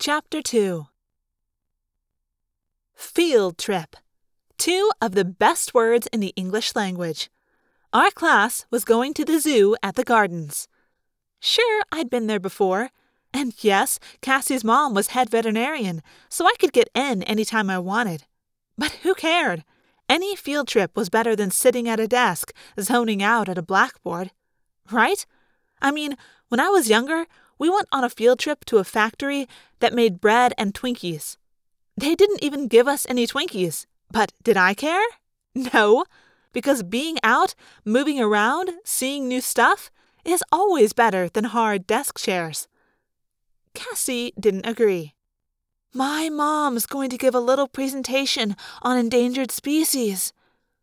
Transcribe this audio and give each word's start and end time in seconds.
Chapter 0.00 0.42
2 0.42 0.86
Field 2.94 3.58
Trip 3.58 3.96
Two 4.56 4.92
of 5.02 5.10
the 5.10 5.24
best 5.24 5.74
words 5.74 6.06
in 6.12 6.20
the 6.20 6.32
English 6.36 6.76
language. 6.76 7.28
Our 7.92 8.12
class 8.12 8.64
was 8.70 8.84
going 8.84 9.12
to 9.14 9.24
the 9.24 9.40
zoo 9.40 9.74
at 9.82 9.96
the 9.96 10.04
gardens. 10.04 10.68
Sure, 11.40 11.82
I'd 11.90 12.10
been 12.10 12.28
there 12.28 12.38
before. 12.38 12.90
And 13.34 13.52
yes, 13.58 13.98
Cassie's 14.22 14.62
mom 14.62 14.94
was 14.94 15.08
head 15.08 15.30
veterinarian, 15.30 16.02
so 16.28 16.46
I 16.46 16.54
could 16.60 16.72
get 16.72 16.90
in 16.94 17.24
any 17.24 17.44
time 17.44 17.68
I 17.68 17.80
wanted. 17.80 18.22
But 18.76 18.92
who 19.02 19.16
cared? 19.16 19.64
Any 20.08 20.36
field 20.36 20.68
trip 20.68 20.96
was 20.96 21.10
better 21.10 21.34
than 21.34 21.50
sitting 21.50 21.88
at 21.88 21.98
a 21.98 22.06
desk, 22.06 22.52
zoning 22.80 23.20
out 23.20 23.48
at 23.48 23.58
a 23.58 23.62
blackboard. 23.62 24.30
Right? 24.92 25.26
I 25.82 25.90
mean, 25.90 26.16
when 26.50 26.60
I 26.60 26.68
was 26.68 26.88
younger, 26.88 27.26
we 27.58 27.68
went 27.68 27.88
on 27.92 28.04
a 28.04 28.10
field 28.10 28.38
trip 28.38 28.64
to 28.66 28.78
a 28.78 28.84
factory 28.84 29.48
that 29.80 29.94
made 29.94 30.20
bread 30.20 30.52
and 30.56 30.74
Twinkies. 30.74 31.36
They 31.96 32.14
didn't 32.14 32.42
even 32.42 32.68
give 32.68 32.86
us 32.86 33.06
any 33.08 33.26
Twinkies. 33.26 33.86
But 34.10 34.32
did 34.42 34.56
I 34.56 34.74
care? 34.74 35.04
No, 35.74 36.04
because 36.52 36.84
being 36.84 37.18
out, 37.24 37.56
moving 37.84 38.20
around, 38.20 38.70
seeing 38.84 39.26
new 39.26 39.40
stuff 39.40 39.90
is 40.24 40.44
always 40.52 40.92
better 40.92 41.28
than 41.28 41.44
hard 41.44 41.86
desk 41.86 42.18
chairs. 42.18 42.68
Cassie 43.74 44.32
didn't 44.38 44.66
agree. 44.66 45.14
My 45.92 46.28
mom's 46.28 46.86
going 46.86 47.10
to 47.10 47.18
give 47.18 47.34
a 47.34 47.40
little 47.40 47.66
presentation 47.66 48.56
on 48.82 48.98
endangered 48.98 49.50
species, 49.50 50.32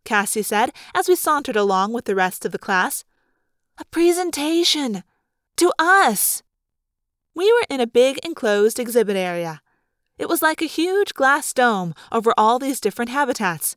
Cassie 0.03 0.41
said 0.41 0.71
as 0.93 1.07
we 1.07 1.15
sauntered 1.15 1.55
along 1.55 1.93
with 1.93 2.05
the 2.05 2.15
rest 2.15 2.43
of 2.43 2.51
the 2.51 2.59
class. 2.59 3.05
A 3.77 3.85
presentation! 3.85 5.03
To 5.57 5.71
us! 5.79 6.43
We 7.35 7.51
were 7.51 7.65
in 7.69 7.81
a 7.81 7.87
big 7.87 8.17
enclosed 8.25 8.79
exhibit 8.79 9.17
area. 9.17 9.61
It 10.17 10.29
was 10.29 10.41
like 10.41 10.61
a 10.61 10.67
huge 10.67 11.13
glass 11.13 11.53
dome 11.53 11.93
over 12.09 12.33
all 12.37 12.59
these 12.59 12.79
different 12.79 13.11
habitats. 13.11 13.75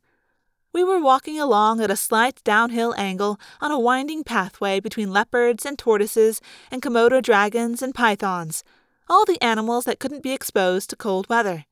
We 0.71 0.81
were 0.81 1.01
walking 1.01 1.37
along 1.41 1.81
at 1.81 1.91
a 1.91 1.97
slight 1.97 2.41
downhill 2.45 2.95
angle 2.97 3.37
on 3.59 3.69
a 3.69 3.79
winding 3.79 4.23
pathway 4.23 4.79
between 4.79 5.11
leopards 5.11 5.65
and 5.65 5.77
tortoises 5.77 6.39
and 6.71 6.81
Komodo 6.81 7.21
dragons 7.21 7.81
and 7.81 7.93
pythons, 7.93 8.63
all 9.09 9.25
the 9.25 9.41
animals 9.43 9.83
that 9.83 9.99
couldn't 9.99 10.23
be 10.23 10.31
exposed 10.31 10.89
to 10.91 10.95
cold 10.95 11.27
weather. 11.27 11.65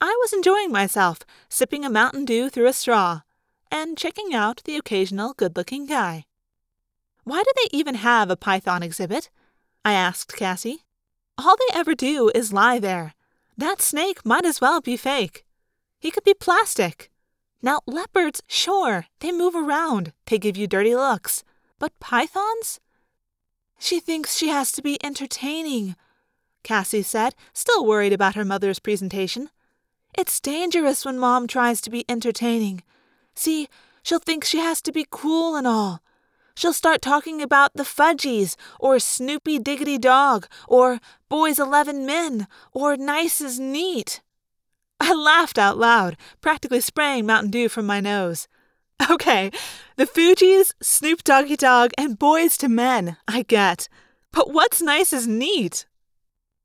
I 0.00 0.16
was 0.20 0.32
enjoying 0.32 0.70
myself, 0.70 1.20
sipping 1.48 1.84
a 1.84 1.90
Mountain 1.90 2.26
Dew 2.26 2.48
through 2.50 2.68
a 2.68 2.72
straw, 2.72 3.22
and 3.68 3.98
checking 3.98 4.32
out 4.32 4.62
the 4.64 4.76
occasional 4.76 5.32
good 5.32 5.56
looking 5.56 5.86
guy. 5.86 6.26
Why 7.24 7.42
do 7.42 7.50
they 7.56 7.76
even 7.76 7.96
have 7.96 8.30
a 8.30 8.36
python 8.36 8.84
exhibit? 8.84 9.30
I 9.84 9.92
asked 9.92 10.36
Cassie. 10.36 10.84
All 11.36 11.56
they 11.56 11.78
ever 11.78 11.94
do 11.94 12.30
is 12.34 12.52
lie 12.52 12.78
there. 12.78 13.14
That 13.56 13.82
snake 13.82 14.24
might 14.24 14.44
as 14.44 14.60
well 14.60 14.80
be 14.80 14.96
fake. 14.96 15.44
He 15.98 16.10
could 16.10 16.24
be 16.24 16.34
plastic. 16.34 17.10
Now, 17.62 17.80
leopards, 17.86 18.42
sure, 18.46 19.06
they 19.20 19.32
move 19.32 19.54
around, 19.54 20.12
they 20.26 20.38
give 20.38 20.56
you 20.56 20.66
dirty 20.66 20.94
looks. 20.94 21.44
But 21.78 21.98
pythons? 21.98 22.80
She 23.78 24.00
thinks 24.00 24.36
she 24.36 24.48
has 24.48 24.72
to 24.72 24.82
be 24.82 25.02
entertaining, 25.04 25.96
Cassie 26.62 27.02
said, 27.02 27.34
still 27.52 27.86
worried 27.86 28.12
about 28.12 28.34
her 28.34 28.44
mother's 28.44 28.78
presentation. 28.78 29.50
It's 30.16 30.40
dangerous 30.40 31.04
when 31.04 31.18
Mom 31.18 31.46
tries 31.46 31.80
to 31.82 31.90
be 31.90 32.04
entertaining. 32.08 32.82
See, 33.34 33.68
she'll 34.02 34.18
think 34.18 34.44
she 34.44 34.58
has 34.58 34.80
to 34.82 34.92
be 34.92 35.06
cool 35.10 35.56
and 35.56 35.66
all. 35.66 36.00
She'll 36.56 36.72
start 36.72 37.02
talking 37.02 37.42
about 37.42 37.72
the 37.74 37.82
Fudgies, 37.82 38.56
or 38.78 38.98
Snoopy 38.98 39.58
Diggity 39.58 39.98
Dog, 39.98 40.46
or 40.68 41.00
Boys 41.28 41.58
Eleven 41.58 42.06
Men, 42.06 42.46
or 42.72 42.96
Nice 42.96 43.40
as 43.40 43.58
Neat. 43.58 44.22
I 45.00 45.12
laughed 45.12 45.58
out 45.58 45.76
loud, 45.76 46.16
practically 46.40 46.80
spraying 46.80 47.26
Mountain 47.26 47.50
Dew 47.50 47.68
from 47.68 47.86
my 47.86 48.00
nose. 48.00 48.46
Okay, 49.10 49.50
the 49.96 50.06
Fugees, 50.06 50.72
Snoop 50.80 51.24
Doggy 51.24 51.56
Dogg, 51.56 51.90
and 51.98 52.18
Boyz 52.18 52.62
II 52.62 52.68
Men, 52.68 53.16
I 53.26 53.42
get. 53.42 53.88
But 54.32 54.52
what's 54.52 54.80
nice 54.80 55.12
as 55.12 55.26
neat? 55.26 55.86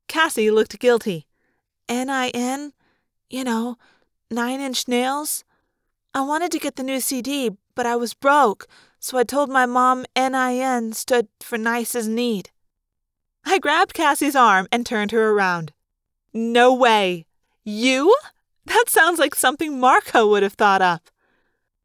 Cassie 0.06 0.50
looked 0.50 0.78
guilty. 0.78 1.26
N 1.88 2.08
I 2.08 2.28
N? 2.28 2.72
You 3.28 3.44
know, 3.44 3.76
Nine 4.30 4.60
Inch 4.60 4.86
Nails? 4.86 5.44
I 6.14 6.20
wanted 6.22 6.52
to 6.52 6.58
get 6.58 6.76
the 6.76 6.82
new 6.82 7.00
CD, 7.00 7.50
but 7.74 7.86
I 7.86 7.96
was 7.96 8.14
broke, 8.14 8.66
so 9.00 9.18
I 9.18 9.24
told 9.24 9.48
my 9.48 9.66
mom 9.66 10.04
NIN 10.14 10.92
stood 10.92 11.28
for 11.40 11.56
nice 11.58 11.94
as 11.94 12.06
neat. 12.06 12.52
I 13.44 13.58
grabbed 13.58 13.94
Cassie's 13.94 14.36
arm 14.36 14.68
and 14.70 14.84
turned 14.84 15.10
her 15.10 15.30
around. 15.30 15.72
No 16.32 16.72
way! 16.72 17.26
You? 17.64 18.14
That 18.66 18.84
sounds 18.88 19.18
like 19.18 19.34
something 19.34 19.80
Marco 19.80 20.28
would 20.28 20.42
have 20.42 20.52
thought 20.52 20.82
up. 20.82 21.10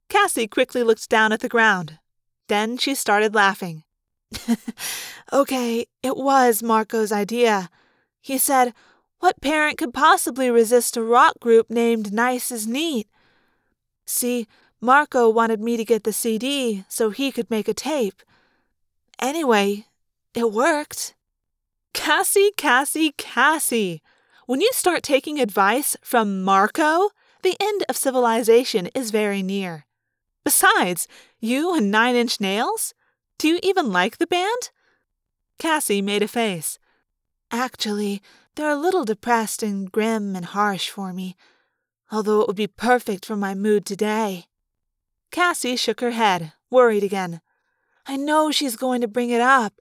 Cassie 0.09 0.47
quickly 0.47 0.83
looked 0.83 1.09
down 1.09 1.31
at 1.31 1.39
the 1.39 1.49
ground. 1.49 1.99
Then 2.47 2.77
she 2.77 2.93
started 2.93 3.33
laughing. 3.33 3.83
okay, 5.33 5.85
it 6.03 6.17
was 6.17 6.61
Marco's 6.61 7.11
idea. 7.11 7.69
He 8.21 8.37
said, 8.37 8.73
What 9.19 9.41
parent 9.41 9.77
could 9.77 9.93
possibly 9.93 10.51
resist 10.51 10.97
a 10.97 11.01
rock 11.01 11.39
group 11.39 11.69
named 11.69 12.13
Nice 12.13 12.51
as 12.51 12.67
Neat? 12.67 13.07
See, 14.05 14.47
Marco 14.85 15.27
wanted 15.27 15.59
me 15.59 15.77
to 15.77 15.83
get 15.83 16.03
the 16.03 16.13
CD 16.13 16.85
so 16.87 17.09
he 17.09 17.31
could 17.31 17.49
make 17.49 17.67
a 17.67 17.73
tape. 17.73 18.21
Anyway, 19.19 19.87
it 20.35 20.51
worked. 20.51 21.15
Cassie, 21.93 22.51
Cassie, 22.55 23.13
Cassie! 23.17 24.03
When 24.45 24.61
you 24.61 24.69
start 24.73 25.01
taking 25.01 25.39
advice 25.39 25.97
from 26.03 26.43
Marco, 26.43 27.09
the 27.41 27.55
end 27.59 27.83
of 27.89 27.97
civilization 27.97 28.85
is 28.93 29.09
very 29.09 29.41
near. 29.41 29.87
Besides, 30.43 31.07
you 31.39 31.75
and 31.75 31.89
Nine 31.89 32.15
Inch 32.15 32.39
Nails? 32.39 32.93
Do 33.39 33.47
you 33.47 33.59
even 33.63 33.91
like 33.91 34.19
the 34.19 34.27
band? 34.27 34.69
Cassie 35.57 36.03
made 36.03 36.21
a 36.21 36.27
face. 36.27 36.77
Actually, 37.49 38.21
they're 38.53 38.69
a 38.69 38.75
little 38.75 39.03
depressed 39.03 39.63
and 39.63 39.91
grim 39.91 40.35
and 40.35 40.45
harsh 40.45 40.89
for 40.89 41.11
me, 41.11 41.35
although 42.11 42.41
it 42.41 42.47
would 42.47 42.55
be 42.55 42.67
perfect 42.67 43.25
for 43.25 43.35
my 43.35 43.55
mood 43.55 43.83
today. 43.83 44.45
Cassie 45.35 45.75
shook 45.75 45.99
her 45.99 46.11
head, 46.11 46.53
worried 46.69 47.03
again. 47.03 47.41
I 48.07 48.15
know 48.15 48.51
she's 48.51 48.77
going 48.77 49.01
to 49.01 49.07
bring 49.09 49.31
it 49.31 49.41
up. 49.41 49.73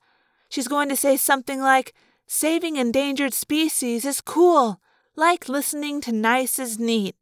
She's 0.49 0.67
going 0.67 0.89
to 0.89 0.97
say 0.97 1.17
something 1.17 1.61
like, 1.61 1.95
Saving 2.27 2.75
endangered 2.75 3.33
species 3.33 4.05
is 4.05 4.21
cool, 4.21 4.81
like 5.15 5.49
listening 5.49 6.01
to 6.01 6.11
Nice 6.11 6.59
is 6.59 6.81
Neat. 6.81 7.15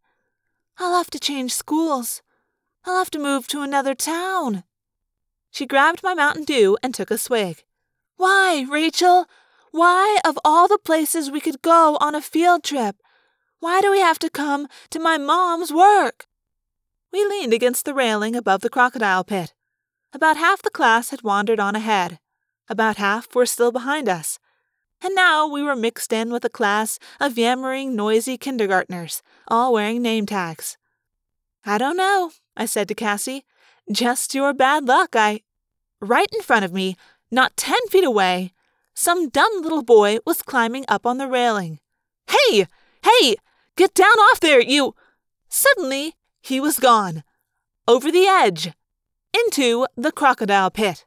I'll 0.78 0.96
have 0.96 1.10
to 1.10 1.18
change 1.18 1.52
schools. 1.52 2.22
I'll 2.86 2.96
have 2.96 3.10
to 3.10 3.18
move 3.18 3.48
to 3.48 3.60
another 3.60 3.94
town. 3.94 4.64
She 5.50 5.66
grabbed 5.66 6.02
my 6.02 6.14
Mountain 6.14 6.44
Dew 6.44 6.78
and 6.82 6.94
took 6.94 7.10
a 7.10 7.18
swig. 7.18 7.64
Why, 8.16 8.64
Rachel? 8.66 9.26
Why, 9.72 10.20
of 10.24 10.38
all 10.42 10.68
the 10.68 10.78
places 10.78 11.30
we 11.30 11.40
could 11.42 11.60
go 11.60 11.98
on 12.00 12.14
a 12.14 12.22
field 12.22 12.64
trip, 12.64 12.96
why 13.60 13.82
do 13.82 13.90
we 13.90 14.00
have 14.00 14.18
to 14.20 14.30
come 14.30 14.68
to 14.88 14.98
my 14.98 15.18
mom's 15.18 15.70
work? 15.70 16.28
We 17.12 17.24
leaned 17.26 17.52
against 17.52 17.84
the 17.84 17.94
railing 17.94 18.34
above 18.34 18.62
the 18.62 18.70
crocodile 18.70 19.22
pit. 19.22 19.52
About 20.14 20.38
half 20.38 20.62
the 20.62 20.70
class 20.70 21.10
had 21.10 21.22
wandered 21.22 21.60
on 21.60 21.76
ahead. 21.76 22.18
About 22.68 22.96
half 22.96 23.34
were 23.34 23.44
still 23.44 23.70
behind 23.70 24.08
us. 24.08 24.38
And 25.02 25.14
now 25.14 25.46
we 25.46 25.62
were 25.62 25.76
mixed 25.76 26.12
in 26.12 26.32
with 26.32 26.44
a 26.44 26.48
class 26.48 26.98
of 27.20 27.36
yammering, 27.36 27.94
noisy 27.94 28.38
kindergartners, 28.38 29.22
all 29.48 29.72
wearing 29.72 30.00
name 30.00 30.26
tags. 30.26 30.78
I 31.66 31.76
don't 31.76 31.96
know, 31.96 32.30
I 32.56 32.66
said 32.66 32.88
to 32.88 32.94
Cassie. 32.94 33.44
Just 33.90 34.34
your 34.34 34.54
bad 34.54 34.86
luck, 34.86 35.14
I. 35.14 35.40
Right 36.00 36.28
in 36.32 36.40
front 36.40 36.64
of 36.64 36.72
me, 36.72 36.96
not 37.30 37.56
ten 37.56 37.86
feet 37.88 38.04
away, 38.04 38.52
some 38.94 39.28
dumb 39.28 39.62
little 39.62 39.82
boy 39.82 40.18
was 40.24 40.42
climbing 40.42 40.84
up 40.88 41.04
on 41.06 41.18
the 41.18 41.26
railing. 41.26 41.80
Hey! 42.28 42.66
Hey! 43.02 43.36
Get 43.76 43.94
down 43.94 44.18
off 44.30 44.40
there, 44.40 44.60
you! 44.60 44.94
Suddenly, 45.48 46.14
he 46.42 46.60
was 46.60 46.78
gone. 46.78 47.22
Over 47.88 48.10
the 48.10 48.26
edge. 48.26 48.72
Into 49.32 49.86
the 49.96 50.12
crocodile 50.12 50.70
pit. 50.70 51.06